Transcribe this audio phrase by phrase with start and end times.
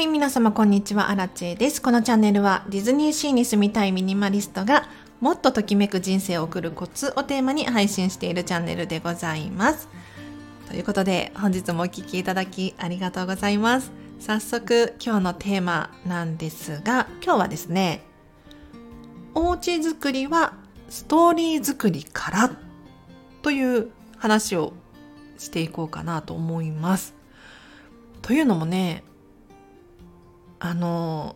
[0.00, 1.82] はい、皆様こんにちは、アラチェです。
[1.82, 4.88] このチャンネルはディズニーシーに住みたいミニマリストが
[5.20, 9.90] もっとときめく人生を送るコツをテーマに配信しているチャンネルでございます。
[10.68, 13.92] ということで、本日もお聴きいただきありがとうございます。
[14.20, 18.02] 早速、今日のテーマなんですが、今日はですね、
[19.34, 20.54] おうち作りは
[20.88, 22.50] ストーリー作りから
[23.42, 24.72] という話を
[25.36, 27.12] していこうかなと思います。
[28.22, 29.04] というのもね、
[30.60, 31.34] あの、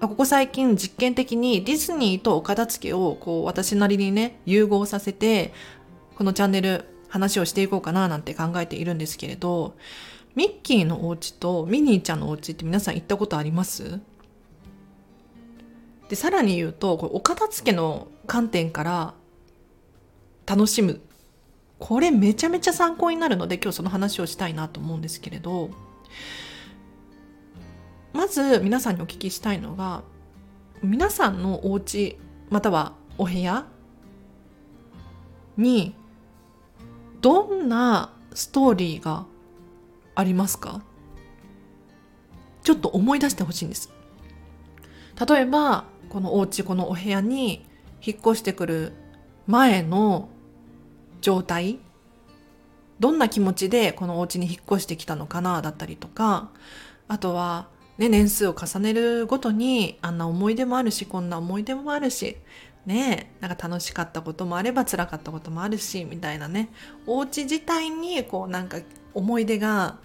[0.00, 5.52] ここ最近実験的にディズニーとお片付けをこう私なりにね、融合させて、
[6.16, 9.76] このチャンネル話をしていこうかななんて考えているんですけれど、
[10.34, 14.00] ミッキーのお家とミニーちゃんのお家って皆さん行ったことあります？
[16.08, 19.14] で、さらに言うと、これお片付けの観点から
[20.46, 21.00] 楽しむ。
[21.78, 25.70] これめちゃめちゃ参考になるので今日その話をしたいなと思うんですけれど、
[28.14, 30.02] まず皆さんにお聞きしたいのが
[30.82, 32.16] 皆さんのお家
[32.48, 33.66] またはお部屋
[35.56, 35.96] に
[37.20, 39.26] どんなストーリーが
[40.14, 40.82] ありますか？
[42.62, 43.90] ちょっと思い出してほしいんです。
[45.28, 47.66] 例えばこのお家このお部屋に
[48.00, 48.92] 引っ越してくる
[49.46, 50.28] 前の
[51.20, 51.80] 状態
[53.00, 56.50] どんな気持ちでこのお家に引っ越してきたのかなだったりとか
[57.08, 57.68] あとは
[57.98, 62.36] ね、年数を重ねるごとにあんな思い出もあるしこんな思い出もあるし
[62.86, 66.70] ねなんか楽しかったこともあれば辛かったこともあるしみたいなね
[67.06, 68.78] お家自体にこうなんか
[69.14, 69.98] 思い出が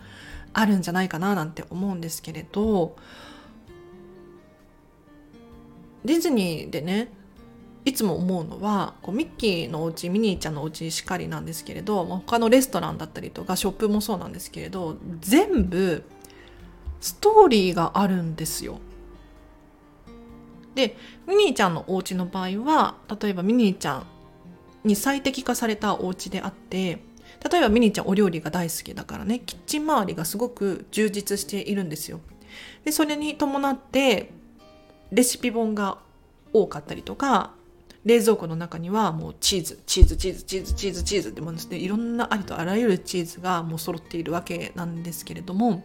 [0.53, 2.95] あるんじゃないかななんて思うんですけれど
[6.05, 7.11] ディズニーでね
[7.85, 16.03] いつも思うのはこうミッキーのお家ミニーちゃんのお家しかりなんですけれど他のレストランだったりとかショップもそうなんですけれど全部
[16.99, 18.79] ストーリーがあるんですよ。
[20.75, 20.95] で
[21.27, 24.05] ミニーちゃんのお家の場合は例えばミニーちゃん
[24.83, 26.99] に最適化されたお家であって
[27.51, 32.21] 例えばミニーちゃんお料理が大好きだからねキッチン周りがすごく充実しているんですよ。
[32.83, 34.31] でそれに伴って
[35.11, 35.97] レシピ本が
[36.53, 37.51] 多かったりとか
[38.05, 45.83] 冷蔵庫の中にはもうチーズチーズチーズチーズチーズチーズってもんですねいろんなありとあらゆるチーズがもう揃っているわけなんですけれども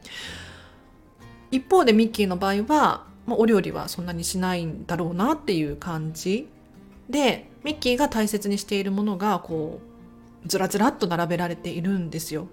[1.54, 6.48] 一方でミッキーの場合は、まあ、お料理はそんなにしないんだろうなっていう感じ
[7.08, 9.80] でミッキーが大切にしているものがこ
[10.44, 12.48] うずらずらっと並べられているんですよ。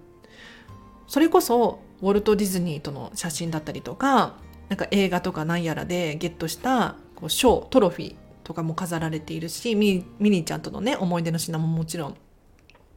[1.08, 4.36] それこそウォルト・ディズニーとの写真だったりとか
[4.68, 8.14] なんか映画とかなんやらでゲットしたこう賞トロフィー
[8.44, 12.16] とかも飾られているしミニーちゃんとのね思い出の品ももちろん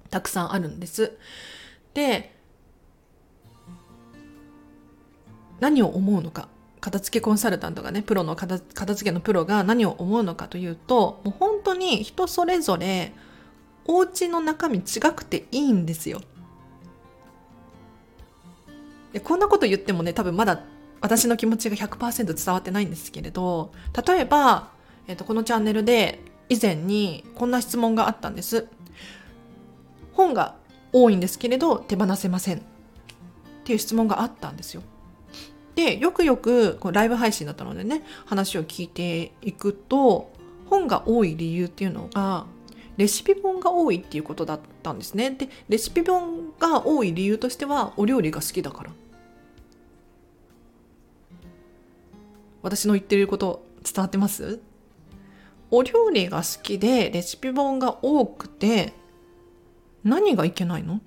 [0.10, 1.18] たくさんあるんです。
[1.94, 2.35] で
[5.60, 6.48] 何を思うのか
[6.82, 13.12] 片付けコンサルタントがねプロの片付けのプロが何を思うのかというともう本当に人それぞれ
[13.88, 16.22] お家の中身違くていいんですよ。
[19.14, 20.62] でこんなこと言ってもね多分まだ
[21.02, 23.72] 私の気持ちが100%伝わってないんですけれど
[24.06, 24.70] 例えば、
[25.08, 28.68] えー、とこのチャンネルで以前にこんな質問があったんです。
[30.14, 30.56] 本が
[30.94, 32.62] 多いんですけれど手放せませんっ
[33.64, 34.84] ていう質問があったんですよ。
[35.76, 40.32] でよくよくこうライブ配信だったのでね話を聞いていくと
[40.70, 42.46] 本が多い理由っていうのが
[42.98, 45.32] レシピ本が多いっていうことだったんですね。
[45.32, 48.92] でレシピ本が多い理由としてはお料理が好きだから。
[52.62, 54.60] 私の言ってること伝わってます？
[55.72, 58.94] お料理が好きでレシピ本が多くて
[60.04, 60.96] 何がいけないの？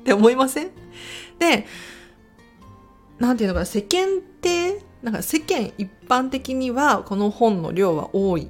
[0.00, 0.70] って思いません？
[1.38, 1.64] で
[3.18, 8.48] なんていうのかな、世間ってなんか世間一般的にはこの本の量は多い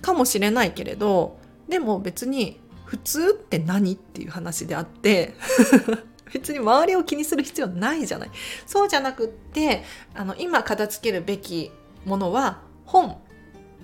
[0.00, 5.34] かもしれないけれど、でも別に普通って何っていう話であって
[6.32, 8.30] 別に周りを気にする必要ないじゃない。
[8.66, 9.84] そうじゃなくって、
[10.14, 11.70] あの、今片付けるべき
[12.04, 13.18] ものは本。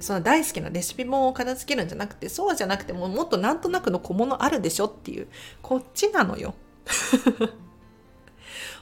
[0.00, 5.28] その大好きなレシピ本を片付けるんじゃなくて、そうじゃなくてももっとなんとなくの小物あるでしょっていう、
[5.62, 6.54] こっちなのよ。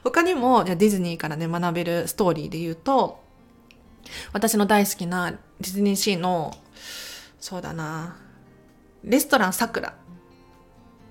[0.03, 3.21] 他にもディズニーからね学べるストーリーで言うと
[4.33, 6.55] 私の大好きなディズニーシーの
[7.39, 8.17] そうだな
[9.05, 9.95] レストランさくら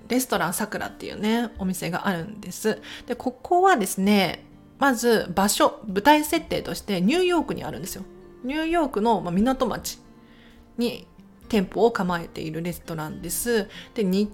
[0.07, 2.81] レストランさくらっていうねお店があるんです。
[3.05, 4.43] でここはですね
[4.79, 8.03] まず場所舞台設定としてニューヨークにあるんですよ。
[8.43, 9.99] ニューヨークの港町
[10.77, 11.05] に
[11.47, 13.69] 店舗を構えているレストランです。
[13.93, 14.31] で日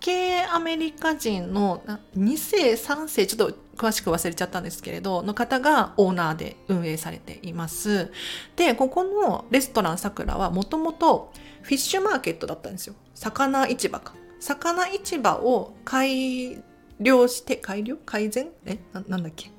[0.00, 1.82] 系アメリカ人の
[2.16, 8.10] 2世3世ちょっと詳しく忘れちゃったんですけれどの方がオーナーで運営されています。
[8.56, 11.32] でここのレストランさくらはもともと
[11.62, 12.94] フィッシュマーケットだったんですよ。
[13.14, 14.14] 魚市場か。
[14.40, 16.62] 魚市場を改
[17.00, 17.96] 良して改良？
[17.98, 18.48] 改善？
[18.64, 18.78] え？
[18.92, 19.50] ななんだっけ？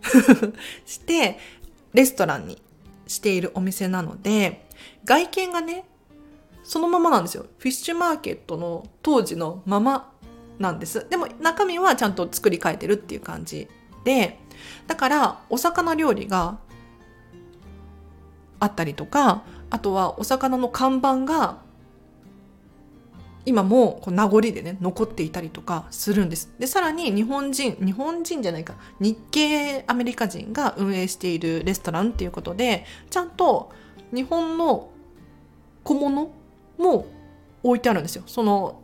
[0.86, 1.38] して
[1.94, 2.62] レストランに
[3.08, 4.68] しているお店なので
[5.06, 5.86] 外見がね
[6.64, 7.46] そのままなんですよ。
[7.60, 10.12] フィッシュマーケットの当時のまま
[10.60, 11.08] なんです。
[11.10, 13.68] でも中身はちゃんと作り変えてるっていう感じ
[14.04, 14.40] で
[14.88, 16.58] だからお魚料理が
[18.60, 21.66] あったりとかあとはお魚の看板が
[23.46, 26.54] 今もこう名残でね残っていたりとかするんです。
[26.60, 33.72] でさらに日本人日本人じゃないか日系アメリカ人が運営しているレストランっていうことでちゃんと
[34.14, 34.90] 日本の
[35.84, 36.32] 小物
[36.78, 37.08] も
[37.64, 38.24] 置いてあるんですよ。
[38.26, 38.82] その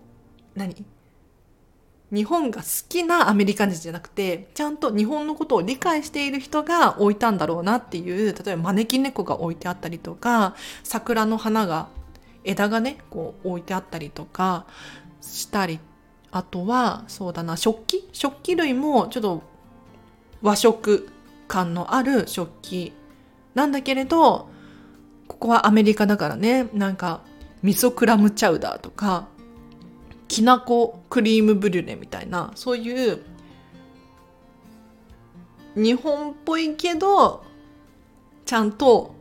[0.55, 0.85] 何？
[2.13, 11.87] 日本が好きなアメリカ人じゃなくてちゃんと日本のことを理解している人が置いたんだろうなっていう例えば招き猫が置いてあったりとか桜の花が
[12.43, 14.67] 枝がねこう置いてあったりとか
[15.21, 15.79] したり
[16.31, 18.07] あとはそうだな食器？
[18.11, 19.41] 食器類もちょっと
[20.41, 21.09] 和食
[21.47, 22.93] 感のある食器。
[23.55, 24.49] なんだけれど
[25.27, 27.21] ここはアメリカだからねなんか
[27.61, 29.27] 味噌クラムチャウダーとか
[30.27, 33.23] きなこクリームブリュレみたいなそういう
[35.75, 37.43] 日本っぽいけど
[38.45, 39.15] ちゃんと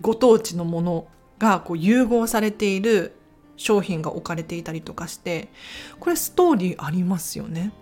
[0.00, 1.06] ご当地のもの
[1.38, 3.14] がこう融合されている
[3.56, 5.48] 商品が置かれていたりとかして
[5.98, 7.72] これストーリーありますよね。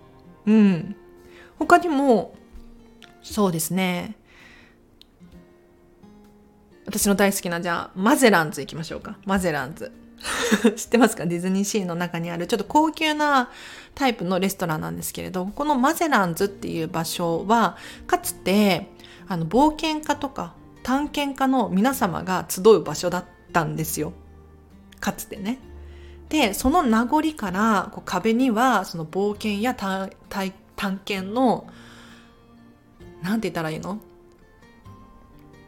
[0.45, 0.95] うん。
[1.59, 2.33] 他にも
[3.21, 4.15] そうですね
[6.85, 9.91] 私の大好きなじゃあマゼランズ行きましょうかマゼランズ
[10.75, 11.25] 知ってますか？
[11.25, 13.49] ディズニーシーの中にあるちょっと高級な
[13.95, 17.77] タイプのレストランなんですけれどこのマゼランズっていう場所は
[18.07, 18.89] かつて
[19.27, 24.13] あの冒険家とか探検家の皆様が集う場所だったんですよ。
[24.99, 25.59] かつてね。
[26.29, 30.11] で、その名残からこう壁にはその冒険や探
[31.03, 31.67] 検の、
[33.21, 33.99] なんて言ったらいいの？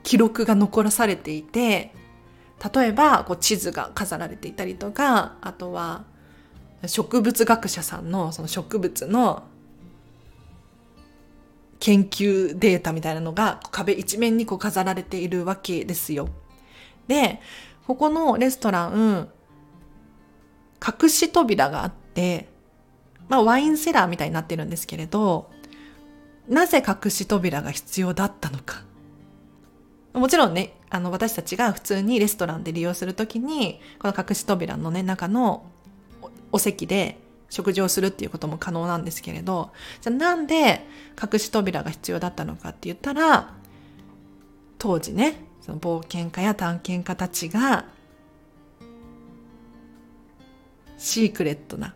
[0.04, 1.94] 記録が残らされていて、
[2.74, 6.04] 例えばこう地図が飾られていたりとか、あとは
[6.86, 9.44] 植物学者さんのその植物の
[11.80, 16.30] 研究データみたいなのが壁一面にこう飾られているわけですよ。
[17.08, 17.42] で、
[17.88, 19.30] ここのレストラン、
[21.02, 22.48] 隠し扉があって、
[23.28, 25.50] まあワインセラーみたいになってるんですけれど、
[26.48, 28.84] なぜ隠し扉が必要だったのか。
[30.14, 35.64] もちろんね、あの私たちが普通にレストランで利用するときに、この隠し扉のね、中の
[36.52, 37.18] お席で
[37.50, 39.72] 食事をするっていうことも可能なんですけれど、
[40.02, 40.86] じゃあなんで
[41.22, 43.54] 隠し扉が必要だったのかって言ったら、
[44.78, 47.86] 当時ね、その冒険家や探検家たちが
[50.98, 51.94] シークレットな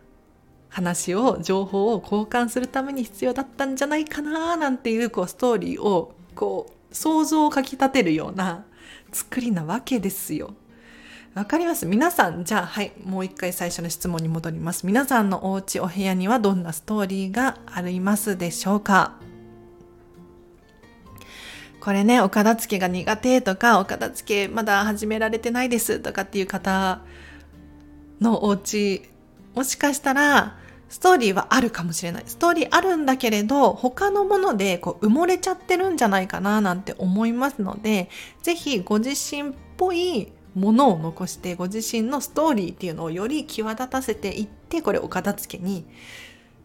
[0.70, 8.64] 話を情報を交換するために必要だったんじゃないかななんていうこうストーリーをこう想像をかき立てるような
[9.12, 10.54] 作りなわけですよ。
[11.34, 11.86] わかります？
[11.86, 14.86] 皆さん、じゃあ、はい、もう一回最初の質問に戻ります。
[14.88, 19.20] 皆さんのお家、お部屋にはどんなストーリーがありますでしょうか？
[21.82, 27.02] これね、お片付けが苦手とか、お片付けまだ始められてないですとかっていう方
[28.22, 29.04] のお家、
[29.54, 30.58] もしかしたら、
[30.96, 32.24] ストーリーはあるかもしれない。
[32.26, 38.10] ストーリーあるんだけれど、他のものでこう埋もれちゃってるんじゃないかななんて思いますので、
[38.44, 45.86] ぜひご自身っぽいものを残して、ご自身のストーリーっていうのをより際立たせていって、これお片付けに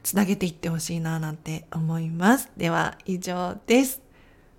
[0.04, 2.52] つなげていってほしいななんて思います。
[2.56, 4.00] では、以上です。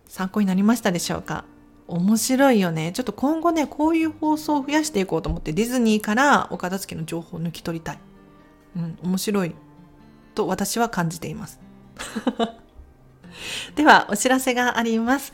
[0.05, 1.45] 参考になりましたでしょうか？
[1.87, 2.91] 面白いよね。
[2.91, 7.99] ちょっと今後ね、こういう放送を増やしていこうと思ってディズニーからお片付けの情報を抜き取りたい。
[8.75, 9.55] うん、面白い
[10.35, 11.59] と私は感じています。
[13.75, 15.33] では、お知らせがあります。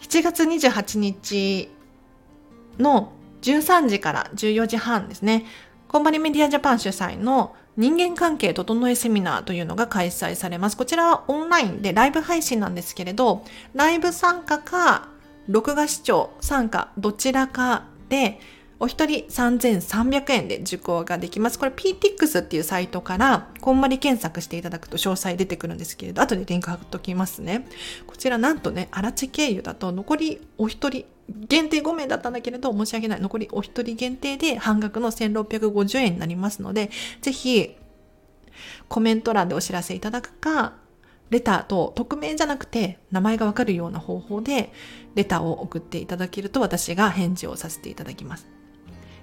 [0.00, 1.70] 7月28日
[2.78, 5.44] の13時から14時半ですね。
[5.88, 10.76] コンバリメディアジャパン主催の人間関係整えセミナーというのが開催されます。
[10.76, 13.44] こちらはオンラインでライブ配信なんですけれど、
[13.74, 15.08] ライブ参加か、
[15.46, 18.40] 録画視聴参加、どちらかで、
[18.80, 21.58] お一人3300円で受講ができます。
[21.58, 27.66] これ PTX っていうサイトから、こんまり検索していただくと詳細出てくるんですけれど、後でリンク貼っときますね。
[28.06, 33.20] こちらなんとね、荒地経由だと残りお一人限定5名だったんだけれど、申し訳ない。
[33.20, 37.74] 残りお一人限定で半額の1650円になりますので、ぜひ、
[38.88, 40.74] コメント欄でお知らせいただくか、
[41.30, 44.72] レターと匿名じゃなくて名前がわかるような方法で
[45.14, 48.57] レターを送っていただけると私が返事をさせていただきます。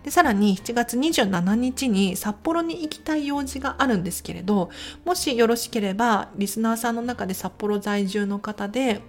[0.05, 4.69] で、さらに7月27日に札幌に行きたい用事があるんですけれど、
[5.03, 9.01] もしよろしければ、リスナーさんの中で札幌在住の方で、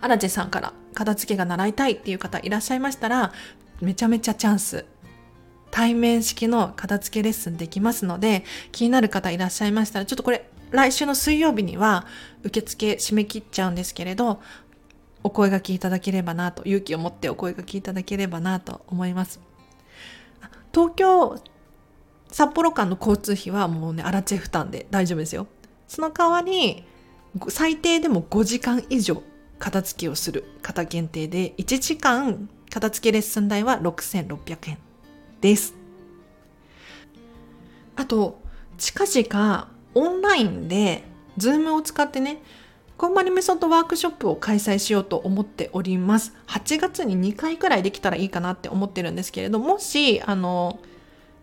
[0.00, 3.32] アラジェさんから片付けが習いたいっていう方いらっしゃいましたら、
[3.80, 4.84] めちゃめちゃチャンス。
[5.72, 12.06] 対面式の片付けレッスンできますので、気になる方いらっしゃいましたら、ちょっとこれ、来週の水曜日には
[12.44, 14.40] 受付締め切っちゃうんですけれど、
[15.24, 19.40] お声がけいただければなと、勇気を持ってお声がけいただければなと思います。
[20.74, 21.36] 東京、
[22.28, 25.46] 札幌間の交通費はもうね、アラチェ負担で大丈夫ですよ。
[25.86, 26.84] その代わり、
[27.48, 29.22] 最低でも5時間以上
[29.60, 34.78] 片付けをする方限定で、1時間片付けレッスン代は6600円
[35.40, 35.74] です。
[37.94, 38.40] あと、
[38.76, 41.04] 近々オンラインで、
[41.36, 42.42] ズームを使ってね、
[42.96, 46.32] こんまりメソッドワークショップを開催しようと思っております。
[46.46, 50.78] 8月に2回くらいできたらいいかなって思ってるんですけれど、もし、あの、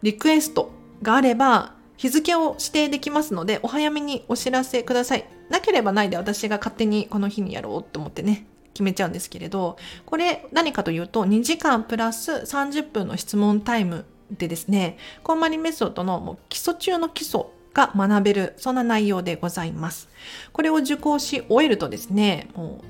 [0.02, 5.26] リクエストがあれば、日付を指定できますので、お早めにお知らせください。
[5.50, 17.42] なければないで私が勝手にこの日にやろうと思ってね、決めちゃうんですけれど、これ何かというと、2時間プラス30分の質問タイムでですね、こんまりメソッドのもう基礎中の基礎
[17.74, 20.10] が学べる、そんな内容でございます。
[20.52, 22.86] これを受講し終えるとですね、もう、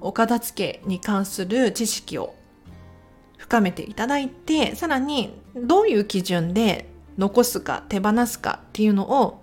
[0.00, 2.34] お片付けに関する知識を
[3.38, 9.40] 深めていただいて、さらにどういう基準で残すか手放すかっていうのを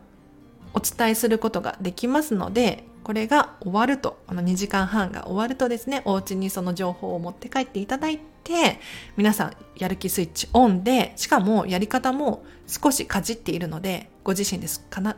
[0.73, 8.79] お伝えすることができますので、これが終わると、この2時間半が終わるとですね、お家にその情報を持って帰っていただいてて、
[9.17, 15.17] 皆さんやる気スイッチオンで、しかもやり方も少しかじっているので、ご自身ですかな、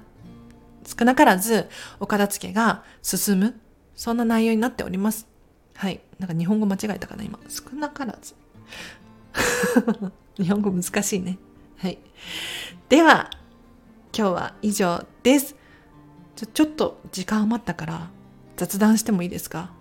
[0.86, 1.68] 少なからず
[2.00, 3.60] お片付けが進む、
[3.96, 5.28] そんな内容になっております。
[5.76, 6.02] はい。
[6.20, 7.40] なんか日本語間違えたかな、今。
[7.50, 8.36] 少なからず。
[10.42, 11.38] 日本語難しいね。
[11.78, 11.98] はい。
[12.90, 13.30] では、
[14.18, 15.56] 今日は以上です。
[16.36, 18.10] ちょちょっと時間余ったから
[18.58, 19.72] 雑談してもいいですか？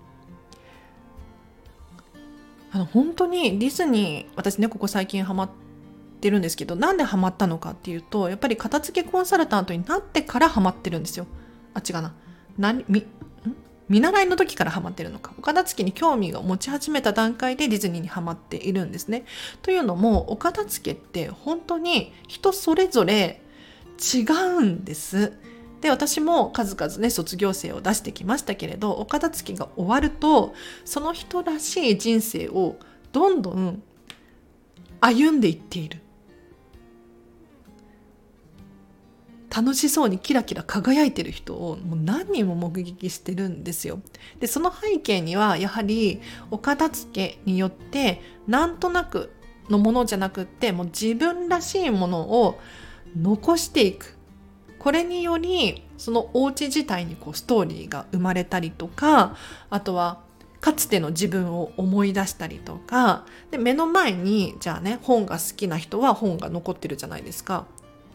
[2.75, 5.50] あの本当にディズニー私ねここ最近ハマっ
[6.21, 11.28] てるんですけどなんでハマったのかっていうとやっぱり片付けコンサルタントになってからハマってるんですよ
[11.73, 12.14] あ違うな
[12.59, 13.07] 何み
[13.88, 15.35] 見習いの時からハマってるのか。
[15.38, 19.26] お片付けに興味を持ち始めた段階でディズニーにハマっているんですね。
[19.61, 23.43] というのも、お片付けって本当に人それぞれ
[24.14, 25.35] 違うんです。
[25.84, 30.54] で私も数々ね卒業生を出してきましたけれどお片付けが終わると
[30.86, 32.76] その人らしい人生を
[33.12, 33.82] どんどん
[35.02, 36.00] 歩んでいっている
[39.54, 44.00] 楽しそうにキラキラ輝いてる人をもう何人も目撃してるんですよ。
[44.40, 49.34] でその背景にはやはりお片付けによってなんとなく
[49.68, 52.58] のものじゃなくってもう自分らしいものを
[53.14, 54.13] 残していく
[54.84, 59.34] これによりそのお家自体にこうストーリーが生まれたりとか
[59.70, 60.20] あとは
[60.60, 67.64] かつての自分を思い出したりとかで目の前にじゃあね本が好きな人は本が残ってるじゃないですか。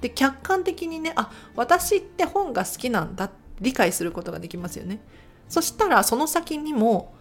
[0.01, 5.01] で客観的にねあ私って本が好きなんだ理解することができますよね。
[5.47, 7.15] そしたらその先にも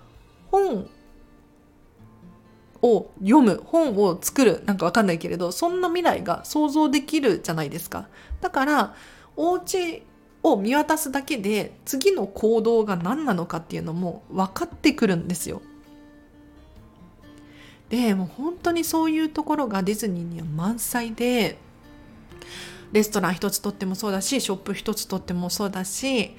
[0.50, 0.90] 本
[2.82, 8.08] を読む本を作るなんかわかんないけれどそんな未来が想像できるじゃないですか。
[8.42, 8.94] だから
[9.38, 10.02] お家
[10.42, 15.62] を見渡すだけで次の行動が何なのかっていうのも分かってくるんですよ。
[17.88, 21.56] でもう本当にそういうところがディズニーには満載で
[22.92, 26.36] レストラン一つとってもそうだしショップ一つとってもそうだし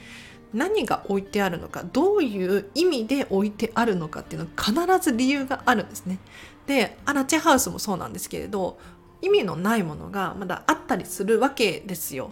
[0.54, 6.20] 何が置いてあるのかどういう意味で置いてあるのかっていうのは必ず理由があるんですね。
[6.68, 8.78] でアラチェハウスもそうなんですけれど
[9.22, 12.30] 意味のないものがまだあったりするわけですよ。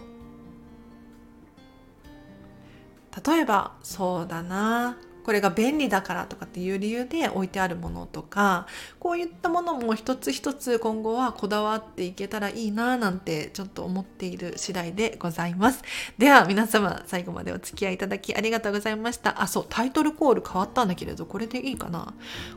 [3.26, 4.98] 例えばそうだな
[5.28, 8.66] これが便利だからとかっていう理由で置いてあるものとか
[8.98, 15.84] こういったものも一つ一つ今後はこだわっていけたらいいななんてちょっと思っている次第でございます。
[16.18, 19.42] では皆様最後までお付き合いいただきありがとうございました。
[19.42, 22.14] あそうタイトルコール変わったんだけれどこれでいいかな。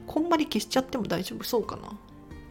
[0.06, 1.98] こんまり消しちゃっても大丈夫そうかな。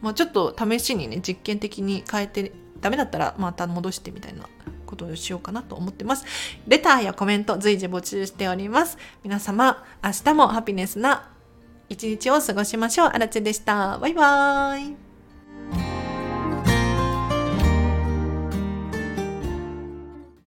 [0.02, 2.52] まあちょっと試しにね実験的に変えて
[2.82, 4.46] ダメだったらまた戻してみたいな。
[4.90, 6.24] ことをしようかなと思ってます。
[6.66, 8.98] レターやコメント随時募集しております。
[9.22, 11.30] 皆様、明日もハピネスな
[11.88, 13.08] 一日を過ごしましょう。
[13.08, 13.98] あらちでした。
[13.98, 15.09] バイバーイ。